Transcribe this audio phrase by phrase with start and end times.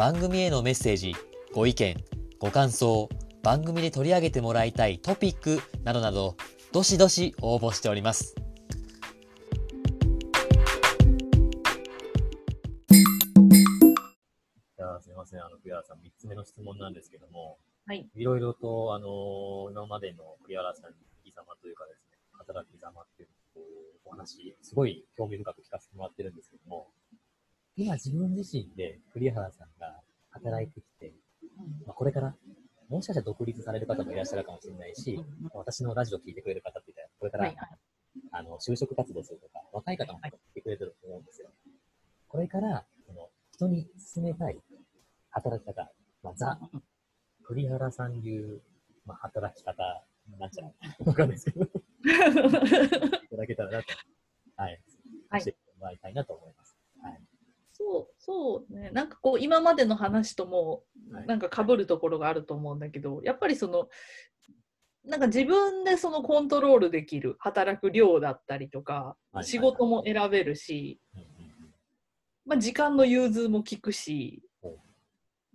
[0.00, 1.14] 番組へのメッセージ
[1.52, 1.94] ご意見
[2.38, 3.10] ご感想
[3.42, 6.38] 番組で取り上げてもらいたいトピックなどなど
[6.72, 8.34] どしどし応募しております
[14.74, 15.40] じゃあ、すみません。
[15.44, 18.08] あの、栗原さん、3つ目の質問なんですけども、はい。
[18.14, 23.28] いろいろと、あの、今までの栗原さんの生き様というかですね、働き様っていう
[24.06, 26.88] お話、すごい興味深く聞かせてもらってるんですけども、
[27.80, 31.14] 今自分自身で栗原さんが働いてきて、
[31.86, 32.34] まあ、これから、
[32.90, 35.18] もしかしたら独立される方もいらっしゃるかもしれないし、
[35.54, 37.68] 私のラジオを聞いてくれる方って言ったら、これから、はいはい。
[38.32, 41.48] あの、就職活動するとか、若い方も聞いてくれてると思うんですよ。
[42.28, 44.58] これから、その、人に勧めたい
[45.30, 45.90] 働き方、
[46.22, 46.58] まあ、ザ、
[47.44, 48.60] 栗原さん流、
[49.06, 50.04] まあ、働き方
[50.38, 50.74] なんじゃない
[51.06, 51.68] わかんないですけど、 い
[53.30, 53.86] ただけたらなと、
[54.56, 54.80] はい、
[55.30, 56.76] はい教えてもらいたいなと思います。
[57.02, 57.20] はい。
[57.80, 58.90] そう、そうね。
[58.90, 63.88] なんかこう、今までの話ともはい、なんか被るところがあると思うんだけど、やっぱりその、
[65.04, 71.00] なんか自分でそのコントロールできる働く量だったりとか、はい仕事も選べるし、
[72.44, 74.42] まあ、時間の融通も効くし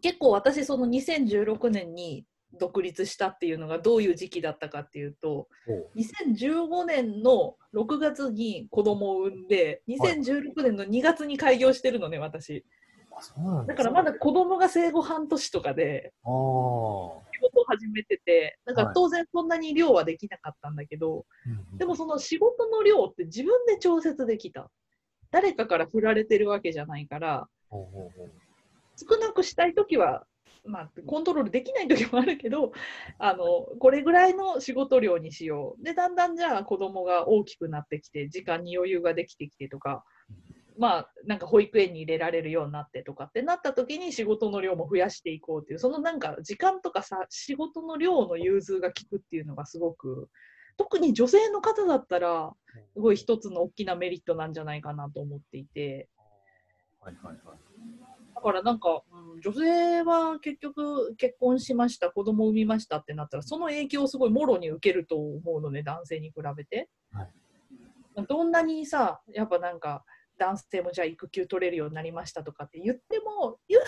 [0.02, 2.26] 結構私その2016年に
[2.58, 5.92] 独立したっていうのがどういう時期だったかっていうとほう。
[5.98, 10.20] 2015年の6月に子供を産んではい。
[10.20, 12.66] 2016年の2月に開業してるのね私
[13.68, 13.76] だ。
[13.76, 21.26] からまだ子供が生後半年とかで仕事を始めててだか当然そんなに量はできなかったんだけど、
[21.78, 24.70] でもその仕事の量って自分で調節できた。
[25.32, 30.24] 誰かから振られてるわけじゃないから少なくしたいときは、
[30.66, 32.72] まあ、コントロールできないときもあるけど
[33.20, 35.84] あのこれぐらいの仕事量にしよう。
[35.84, 40.06] でだんだんじゃあ子供が大きくなってきて時間に余裕ができてきてとか
[40.78, 50.30] まあなんか保育園に入れられるようになってとかってなった時に仕事の量も増やしていこうっていうそのなんか時間とかさ仕事の量の融通が効くっていうのがすごく
[50.78, 52.52] 特に女性の方だったら
[52.94, 56.10] すごい一つの大きなメリットなんじゃないかなと思っていて。
[57.00, 57.58] はいはいはい。
[58.36, 59.02] だからなんか、
[59.34, 67.30] うん、女性は結局結婚しました子供を産みましたってなったらその影響をすごいもろに受けると思うのね男性に比べて、はい
[68.24, 70.04] どんなにさやっぱなんか
[70.38, 73.82] 男性もじゃあ育休取れるようになりましたとかって言っても言っ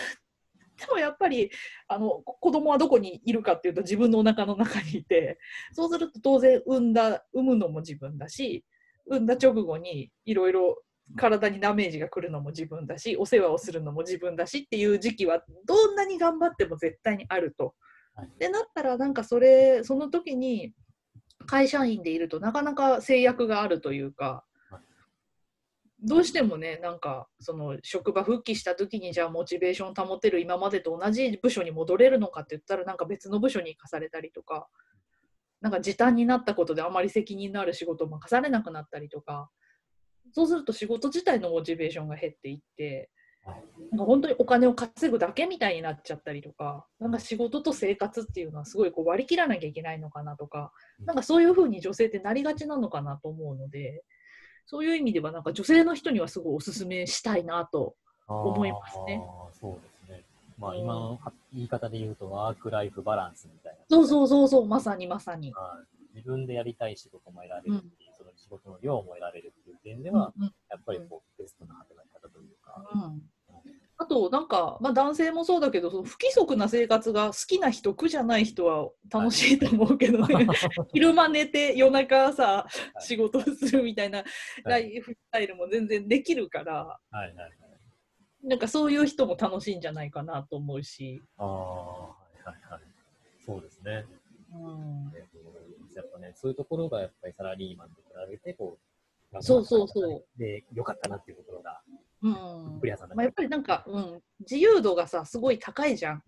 [0.77, 1.49] てもやっぱり
[1.87, 5.39] あのこ子供はどこにいるかっていうと自分のお腹の中にいて
[5.73, 8.63] そうすると当然産んだ産むのも自分だし
[9.07, 10.81] 産んだ直後にいろいろ
[11.15, 17.75] 体にダメージが来るのも自分だしお世話をするのも自分だしっていう時期はどんなに頑張っても絶対にあると。
[18.13, 20.73] はいでなったらなんかそれその時に
[21.45, 24.46] 会社員でいるとなかなか制約があるというかはい
[26.03, 34.67] どうしてもねなんかその職場復帰した時にじゃあモチベーション保てる今までと同じ部署に戻れるのかって言ったらなんか別の部署に行かされたりとか
[35.59, 39.49] なんか時短になったことであまり責任のある仕事も課されなくなったりとか
[40.33, 43.09] そうすると仕事自体のモチベーションが減っていって
[43.91, 50.71] なんか本当にお金を稼ぐだけみたいになっちゃったりとかなんか仕事と生活っていうのはすごいこう割り切らなきゃいけないのかなとか
[51.05, 54.03] なんかそういうふうに女性ってなりがちなのかなと思うので
[54.67, 57.95] そういう意味ではなんか女性の人にはすごいおすすめしたいなと
[58.27, 59.23] 思いますね
[59.59, 60.23] そうですね。
[60.59, 61.19] まあ、今の
[61.53, 63.79] 言い方で言うと、ワークライフバランスみたいな。
[63.89, 65.51] そうそうそうそうまさにまさに。
[65.53, 72.83] はい自分でやりたい仕事も得られるうんっていう、その仕事の量も得られるっていう点では、うんやっぱりこうベストな働き方というか。
[72.93, 73.21] うん
[73.99, 80.47] あとなんか、まあ、男性もそうだけどその不規則な生活が好きな人苦じゃない人は楽しいと思うけどね
[80.93, 82.67] 昼間寝て夜中さ
[82.99, 84.23] い仕事するみたいな
[84.63, 87.51] ラはいイフスタイルも全然できるからはいはいはい。
[88.43, 92.81] なんかそういう人も楽しいんじゃないかなと思うし、ああ、はいはいはい。
[93.45, 94.05] そうですね。
[94.53, 95.37] うん、えっと
[95.95, 98.77] やっぱね、そういうところがやっぱりサラリーマンと比べて、こ
[99.33, 100.39] う、そうそうそう。
[100.39, 101.81] で、良かったなっていうところが、
[102.21, 106.23] うんまあ、やっぱりなんか、うん、自由度がさすごい高いじゃん。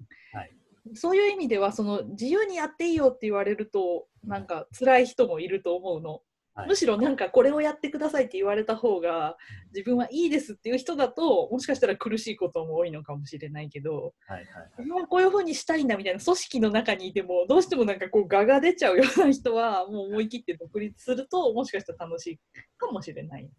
[0.90, 6.22] はいそういう意味ではその自由にやっていいよって言われるとなんか辛い人もいると思うの。
[6.56, 9.38] はいむしろなんかこれをやってくださいって言われた方が
[9.74, 22.40] 自分はいいですっていう人だともしかしたら苦しいことも多いのかもしれないけどはいはいはいこういうふうにしたいんだみたいな組織の中にいてもどうしてもなんかこう我が出ちゃうような人はもう思い切って独立するともしかしたら楽しい
[22.78, 23.50] かもしれない。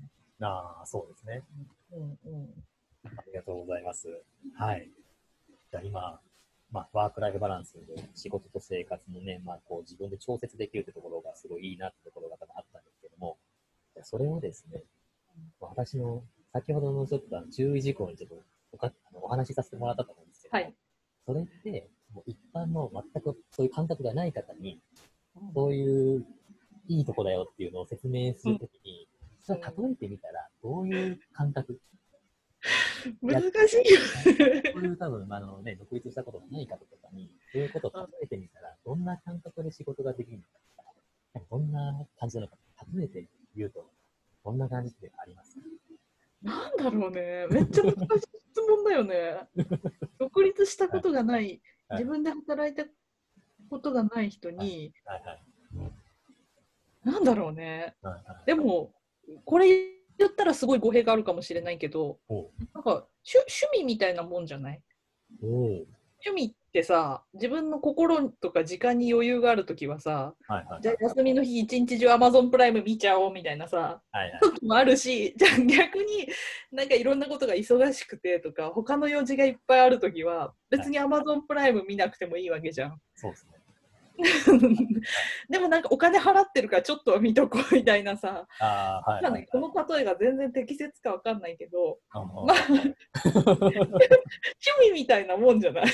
[0.43, 1.43] ああ、そうですね。
[1.93, 2.65] うんうん
[3.05, 4.09] ありがとうございます。
[4.56, 4.91] はい。
[5.71, 6.21] じゃあ今、
[6.72, 7.81] まあ、ワークライフバランスで
[8.14, 13.38] 仕事と生活のね、まあ、こう自分で調節できるってところがすごいいいなってところが多分あったんですけども、
[14.02, 14.82] それをですね、
[15.61, 16.22] まあ私の
[16.52, 20.75] 先ほどのちょっと注意事項にちょっとおかあのお話しさせてもらったと思うんですけど、はい。
[21.26, 24.81] それって、もう一般の全くそういう感覚がない方に、
[25.55, 26.25] そういう
[26.88, 29.06] いいとこだよっていうのを説明するときに、
[29.43, 31.78] それは例えてみたら、どういう感覚
[33.23, 34.62] 難しいよね。
[34.73, 40.49] こういう多分、あのね、独立したことがない方とかに、そういうことを例えてみたら、どんな感覚で仕事ができるのか
[41.35, 42.56] とか、どんな感じなのか、
[42.97, 43.91] 例えて言うと、
[44.44, 45.61] どんな感じでありますか
[46.43, 47.47] なんだろうね。
[47.50, 48.06] めっちゃ難しい
[48.50, 49.49] 質問だよね。
[50.19, 51.61] 独立したことがない、はい
[51.93, 52.85] 自分で働いた
[53.69, 55.43] ことがない人に、はいはい。
[57.05, 57.96] なんだろうね。
[58.00, 58.46] はいはい。
[58.46, 58.93] でも、
[59.44, 62.19] これ言ったらすごい語弊があるかもしれないけど、
[62.75, 64.81] なんか趣趣味みたいなもんじゃない？
[65.43, 65.87] 趣
[66.34, 70.82] 味ってさ、自分の心とか時間に余裕があるときはさ、はいはい。
[70.82, 74.40] じゃあ休みの日一日中 Amazon プライム見ちゃおうみたいなさ、はいはい。
[74.40, 76.28] 時もあるし、じゃあ逆に
[76.70, 83.00] なんかいろんなことが忙しくてとか、他の用事がいっぱいあるときは、別に Amazon プライム見なくてもいいわけじゃん。
[83.14, 83.52] そうですね。
[85.49, 92.94] でもなんかお金払ってるからちょっとは見とこうみたいなさ、ああ、はいこの例えが全然適切かわかんないけど、あまあ趣
[94.82, 95.84] 味みたいなもんじゃない？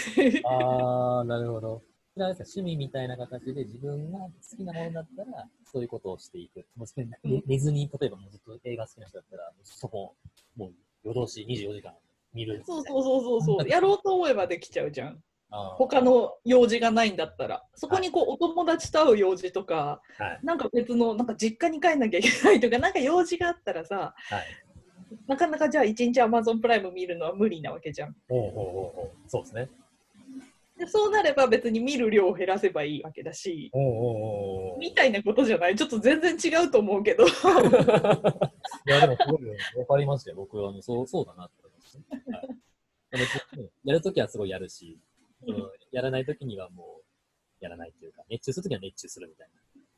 [0.45, 1.83] あー、なるほど。
[2.19, 6.65] 趣味みたいな形で自分が好きなものだったら、そういうことをしていく。
[6.75, 10.15] もう寝寝ずに、例えばもうずっと映画好きな人だったら、そこ、
[10.57, 10.73] もう
[11.05, 11.93] 夜通し24時間
[12.33, 12.63] 見る。
[12.65, 15.23] そうそうそうそうそう、やろうと思えばできちゃうじゃん。
[15.51, 17.65] 他の用事がないんだったら。
[17.75, 20.41] そこにこうお友達と会う用事とか、はい。
[20.43, 24.45] なんか別の、なんか実家に帰んなきゃいけないとか、 なんか用事があったらさ、はい。
[25.27, 28.17] なかなかじゃあ一日 Amazon プライム見るのは無理なわけじゃん。
[28.29, 29.31] ほうほうほう。
[29.31, 29.69] そうですね。
[30.79, 33.71] でそうなれば別に見る量を減らせばいいわけだし。
[34.79, 35.77] みたいなことじゃない？
[35.77, 37.25] ちょっと全然違うと思うけど。
[37.27, 37.31] い
[38.85, 40.37] や、でもすごいわかりましたよ。
[40.37, 41.93] 僕はあのそうそうだなって思いまし
[42.31, 42.37] た。
[42.37, 42.49] はい
[43.85, 44.99] やるときはすごいやるし、
[45.47, 45.71] うん。
[45.93, 49.49] やらないときにはもうやらないというか、熱中するときは熱中するみたい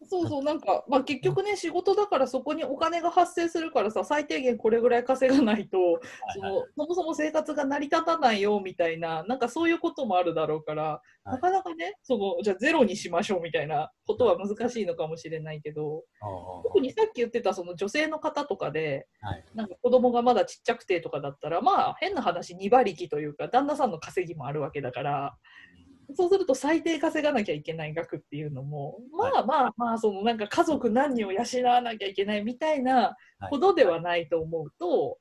[0.09, 6.01] そうそう、なんか、まあ、結局ね、仕事だからそこにお金が発生するからさ、最低限これぐらい稼がないと、
[6.35, 6.49] そな。
[6.49, 6.57] はい。
[6.57, 11.33] のそもそも生活が成り立たないよみたいな、なんかそういうこともあるだろうから、はい。
[11.33, 16.05] なかなかね、そのじゃあゼロにしましょうみたいなことは難しいのかもしれないけど、
[16.65, 19.45] 特にさっき言ってたその女性の方とかで、はい。
[19.55, 25.37] なんか子供がまだちっちゃくてとかだったら、まあ変な話、2馬力というか、旦那さんの稼ぎもあるわけだから、
[26.15, 35.19] そうすると最低稼がなきゃいけない額っていうのも、まあまあまあ、そのなんか家族何人を養わなきゃいけないみたいなはいほどではないと思うと、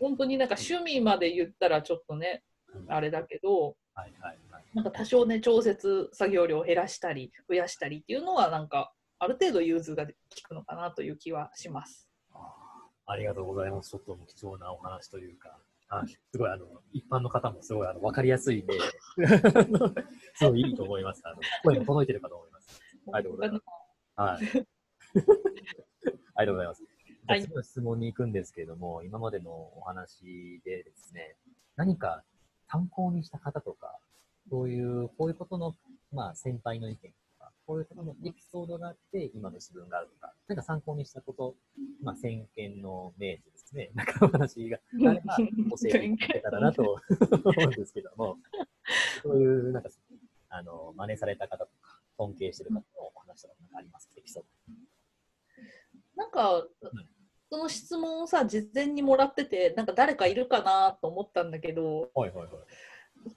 [0.00, 2.42] 本当になんか趣味まで言ったらちょっとね、
[2.88, 4.64] あれだけど、はいはいはい。
[4.74, 10.12] なんか多少ね、調節作業量を減らしたり、増やしたりっていうのは、なんか、ある程度融通が効
[10.42, 12.08] くのかなという気はします。
[13.06, 13.90] ありがとうございます。
[13.90, 15.58] ちょっと貴重なお話というか、
[15.90, 18.78] はい、すごいあの、一般の方もすごいあの、わかりやすいんで、
[20.34, 21.20] すごいいいと思います。
[21.24, 22.80] あの、声も届いてるかと思います。
[23.12, 23.64] ありがとうございます。
[24.14, 24.66] はい。
[26.36, 26.84] ありがとうございます。
[26.84, 26.86] じゃ
[27.26, 31.36] あはい次の質問に行くんですけれども、今までのお話でですね、
[31.74, 32.22] 何か
[32.68, 33.98] 参考にした方とか、
[34.48, 35.76] そういう、こういうことの、
[36.12, 37.12] まあ、先輩の意見
[37.70, 41.54] こういうことのエピソードがあって、今の自分があるとか、なんか参考にしたこと、
[42.02, 45.44] まあ、先見の明治ですね、 なんかお話があれば、 教
[45.86, 46.98] えていただけたらなと思
[47.64, 48.38] うんですけども、
[49.22, 49.88] そういう、なんか、
[50.48, 52.82] あの、真似された方とか、尊敬してる方の
[53.14, 54.14] お話とかなんかありますか？
[54.16, 54.44] エピソー
[56.16, 56.66] なんか、
[57.50, 62.20] その質問をさ、事前にもらってて、なんか誰かいるかなと思ったんだけど、ド。
[62.20, 62.50] はいはいはい。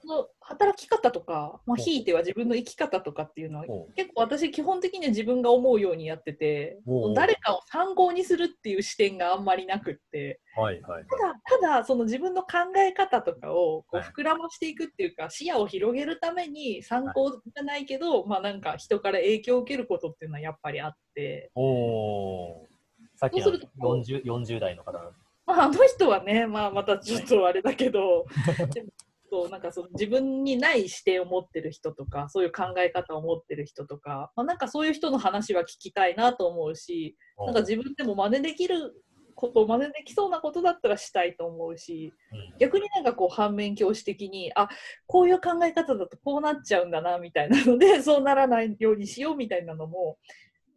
[0.01, 1.81] その働き方とか、まあ、う。
[1.81, 6.79] んひいては自分の生き方とかっていうのは、結構私基本的には自分が思うようにやってて
[7.15, 10.39] 誰かを参考にするっていう視点があんまりなくって。
[10.55, 14.05] はいはいただただその自分の考え方とかをこうはい。
[14.05, 22.73] 膨らましていくっていうか、視野を広げるために参考じゃないけど、まあなんか人から影響を受けることっていうのはやっぱりあって、おー。
[23.15, 24.99] さっきのそうすると 40, 40代の方。
[25.45, 28.25] あ、あの人はね、まあ、またちょっとあれだけど
[28.73, 28.89] でも
[29.33, 38.93] そうなんかその自分にない視点を持ってる人とかそういう考え方を持ってる人とか、まあ、なんかそういう人の話は聞きたいなと思うしなんか自分でも真似できる
[39.33, 42.57] こと真似できそうなことだったらしたいと思うしうん。
[42.59, 44.69] 逆になんかこう反面教師的にあ
[45.07, 50.19] こういう考え方だとこうなっちゃうんだなみたいなので そうならないようにしようみたいなのも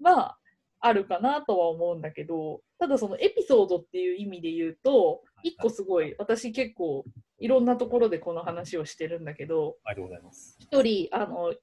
[0.00, 0.38] まあ
[0.80, 7.04] あるかなとは思うんだけどただそのエピソードっていう意味で言うと一個すごい私結構
[7.38, 10.56] いろんなところでこの話をしてるんだけどありがとうございます。
[10.60, 11.54] 一人あの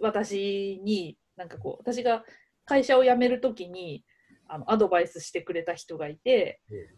[0.00, 2.24] 私になんかこう私が
[2.64, 4.04] 会社を辞めるときに
[4.48, 6.88] あのアドバイスしてくれた人がいて、ええ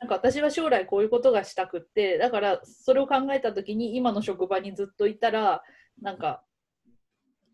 [0.00, 5.62] なんか私は将来こういうことがしたくってだからそれを考えたときに今の職場にずっといたら
[6.00, 6.42] なんか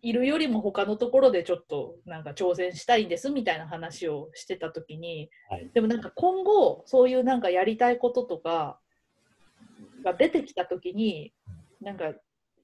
[0.02, 5.70] いるよりも他のところでちょっとなんか挑戦したいんですみたいな話をしてたときにはい。
[5.73, 8.78] でもなんか今後そういうなんかやりたいこととか
[10.04, 11.32] が出てきた時に
[11.80, 12.12] なんか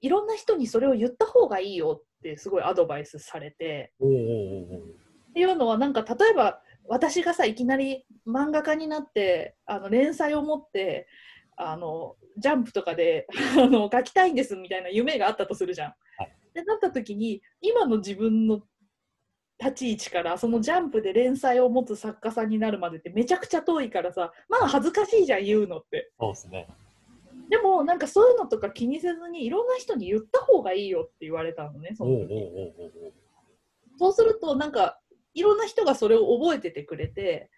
[0.01, 11.07] いろんな人にそれを言った方がいいよってすごいアドバイスされてっていうのはなんか例えば私がさいきなり漫画家になってあの連載を持って
[11.57, 15.93] あのジャンプとかであの書きたいんですみたいな夢があったとするじゃん。
[16.17, 18.61] はいでなった時に今の自分の
[19.59, 26.11] 立ち位置からそのジャンプで連載を持つ作家さんになるまでってめちゃくちゃ遠いからさまあ恥ずかしいじゃん言うのって。
[26.19, 26.67] そうですね。
[27.51, 32.11] でもなんかそういうのとか気にせずにいろんな人に言った方がいいよって言われたのねその
[33.99, 34.97] そうするとなんか
[35.33, 37.49] いろんな人がそれを覚えててくれて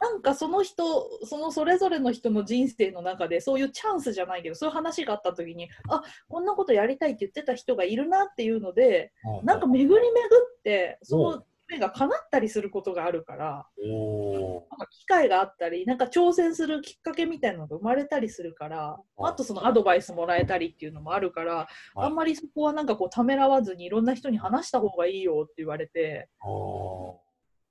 [0.00, 21.68] なんかその人そのそれぞれの人の人生の中でそういうチャンスじゃないけどそういう話があった時にあこんなことやりたいって言ってた人がいるなっていうのではいなんか巡り巡ってその夢が叶ったりすることがあるからおなんか機会があったりなんか挑戦するきっかけみたいなのが生まれたりするからあとそのアドバイスもらえたりっていうのもあるからは
[22.04, 22.06] い。
[22.06, 26.28] あんまりそこはなんかこうためらわずにいろんな人に話した方がいいよって言われて。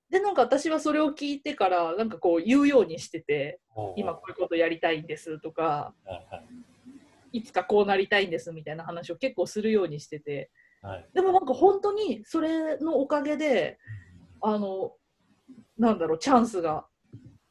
[0.10, 3.60] でなんか私はそれを聞いてからなんかこう言うようにしてて
[3.96, 5.94] 今こういうことやりたいんですとか
[7.32, 10.50] いつかこうなりたいんですみたいな話を結構するようにしてて
[10.82, 11.10] はい。
[11.14, 13.78] でもなんか本当にそれのおかげで
[14.42, 14.94] あの
[15.78, 16.86] なんだろうチャンスが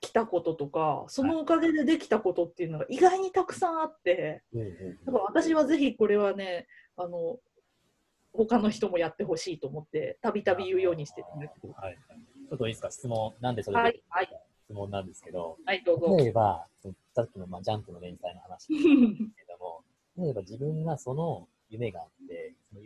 [0.01, 6.67] 来たこととかそのおかげでできたことっていうのが意外にたくさんあってうんうんだから私はぜひこれはね
[6.97, 7.39] あの
[8.33, 11.73] 他の人もやってほしいと思ってたびたび言うようにしてるんですけど。
[11.75, 11.97] はいはい。
[12.49, 12.91] ちょっといいですか？
[12.91, 14.29] 質問、なんでそれではいはい。
[14.65, 16.17] 質問なんですけど、はいどうぞ。
[16.17, 16.67] 例えば、
[17.15, 19.83] さっきのまあジャンプの連載の話ですけども、
[20.17, 22.09] 例えば自分がその夢があっ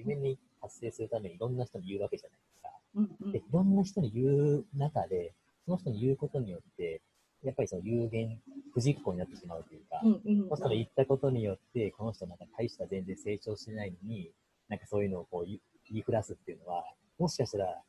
[0.06, 2.68] 夢に達成するためにいろんな人に言うわけじゃないですか。
[2.94, 7.00] うんうんで、いろんな人に言う中で、その人に言うことによって、
[7.42, 8.40] やっぱりその有限、
[8.72, 14.30] 不実行になってしまうというか、うんうんこの人が言ったことによって、この人なんか大した全然成長してないのに、
[14.68, 16.84] なんかそういうのをこう言いふらすっていうのは、
[17.18, 17.82] もしかしたら、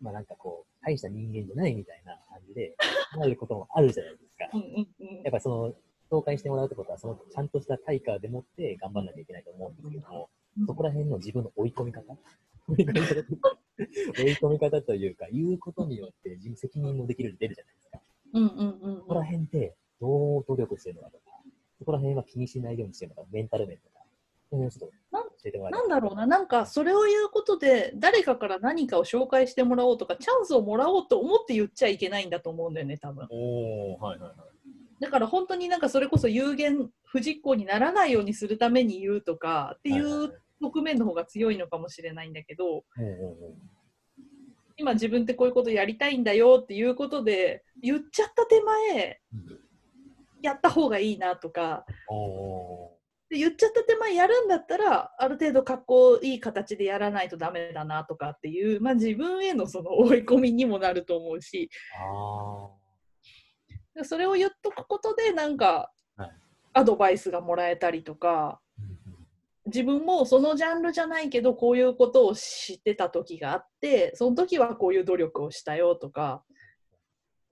[0.00, 2.76] まあなんかこう、大した人間じゃないみたいな感じで、
[3.16, 4.48] なることもあるじゃないですか。
[4.52, 5.74] うんうんうんやっぱりその、
[6.10, 12.16] 紹介してもらうってことは、そのちゃんとした対価でもって頑張んなきゃいけないと思うんですけども、うんそこら辺の自分の追い込み方？
[12.68, 12.84] 追い
[14.34, 18.00] 込み方というか、言うことによって自分責任もできるように出るじゃないですか。
[18.32, 21.24] うんうんうんそこら辺ってどう努力してるのかとか、
[21.78, 24.00] そこら辺は気にしないようにしてるのか、メンタル面とか、
[24.50, 33.26] その辺をちょっとなん教えてもらえなんだろうな、なんかそれを言うことで、誰かから何かを紹介してもらおうとか、チャンスをもらおうと思って言っちゃいけないんだと思うんだよね、多分。
[33.30, 34.54] おー、はいはいはい。
[35.00, 42.84] だから本当になんかそれこそ有限不実行にならないようにするために言うとかっていう側面の方が強いのかもしれないんだけど、
[44.76, 49.64] 今自分ってこういうことやりたいんだよっていうことで、言っちゃった手前、うん
[50.44, 52.98] やった方がいいなとか、お
[53.30, 61.70] で言っちゃった手前やるんだったらある程度かっこいい形でやらないとダメだなとかっていう、まあ、自分へのその追い込みにもなると思うし。
[64.02, 66.30] それを言っとくことでなんかはい。
[66.74, 68.60] アドバイスがもらえたりとか
[69.66, 76.42] 自分もそのジャンルじゃないけどこういうことを知ってた時があってその時はこういう努力をしたよとか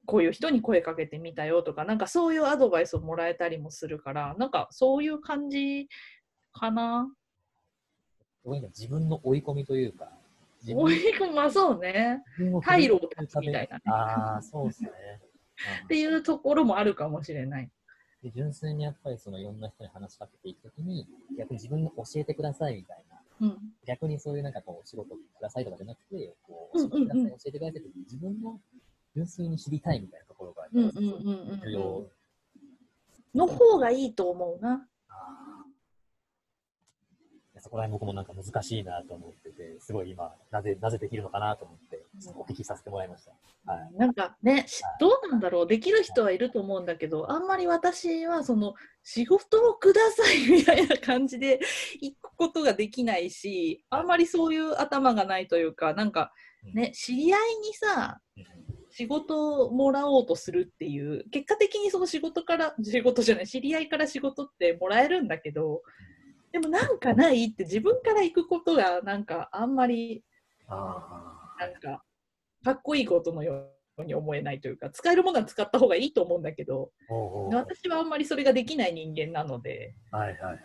[0.05, 5.89] こういう人に声かけてみたよとかなんかそういうアドバイスをもらえたりもするからなんかそういう感じ
[6.53, 7.09] かな。
[8.45, 10.09] 自分の追い込みというか、
[10.63, 12.23] 自追い込みまあそうね。
[12.67, 14.91] 退路を断つみたいなねああ、そうですね。
[15.85, 17.71] っていうところもあるかもしれない。
[18.23, 23.59] で純粋にやっぱりそのいろんな人に話しかけていくときに、逆に自分の教えてくださいみたいな、うん。
[23.85, 28.61] 逆にそういうなんかこう、お仕事くださいとかじゃなくて、こう、うんうんうん教えてください、教えてくださいって自分の
[29.15, 32.07] 純粋に知りたいみたいなところが、重要。
[33.35, 34.87] の方がいいと思うな。
[37.65, 42.05] あこら辺僕もなんか難しいなと思ってて、すごい今、なぜ、なぜできるのかなと思って、
[42.35, 43.73] お聞きさせてもらいました。
[43.73, 43.97] はい。
[43.97, 51.61] なんかね、しどうなんだろう、できる人はいると思うんだけど、あんまり私はその仕事をくださいみたいな感じで
[52.03, 56.33] 行くことができないし、あんまりそういう頭がないというか、なんか
[56.75, 58.45] ね、知り合いにさ、うん。
[58.91, 65.83] 仕事をもらおうとするっていう、結果的にその仕事から、仕事じゃない、知り合いから仕事ってもらえるんだけど、
[66.53, 70.23] でもなんかないって自分から行くことがなんかあんまり
[70.69, 72.03] あなんか
[72.65, 76.91] かっこいいことのように思えないというか、使えるものは使った方がいいと思うんだけど、
[77.51, 80.59] 私はあんまりそれができない人間なので、はいはいはい。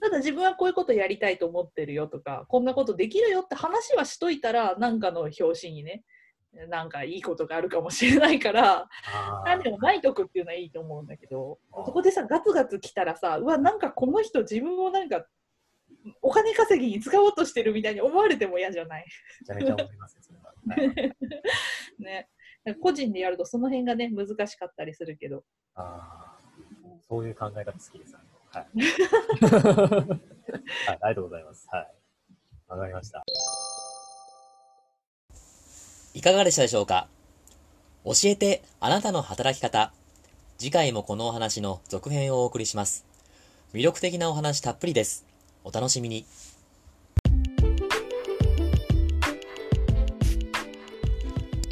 [0.00, 6.04] ただ自分はこういうことやりたいと思ってるよとか、こんなことできるよって話はしといたら、なんかの表紙にね、
[6.66, 15.24] なんかいいことがあるかもしれないから、あ何でも巻いとくっていうのはいいと思うんだけど、そこでさ、ガツガツ来たらさ、うわ、なんかこの人自分をなんか、
[16.22, 19.04] お金稼ぎに使おうとしてるみたいに思われても嫌じゃない？
[19.40, 20.18] めちゃめちゃ思います
[21.98, 22.28] ね。
[22.80, 25.44] 個人でやるとその辺がね、難しかったりするけど。
[25.74, 26.38] ああ、
[27.08, 28.14] そういう考え方好きです。
[28.52, 28.66] はい。
[30.86, 31.66] はい、ありがとうございます。
[31.70, 31.94] はい。
[32.68, 33.24] わかりました。
[36.14, 37.06] いかがでしたでしょうか？
[38.04, 39.92] 教えてあなたの働き方。
[40.56, 43.04] 次回もこのお話の続編をお送りします。
[43.74, 45.24] 魅力的なお話たっぷりです。
[45.62, 46.24] お楽しみに。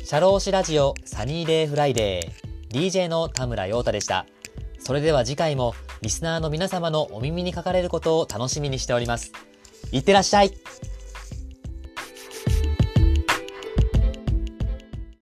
[0.04, 4.26] 社労士ラジオサニーデイフライデー DJ の田村陽太でした。
[4.78, 9.32] それでは次回もリスナーの皆様のお耳にかかれることを楽しみにしております。
[9.90, 10.52] いってらっしゃい